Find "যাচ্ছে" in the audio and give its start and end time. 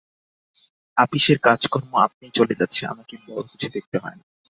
2.55-2.81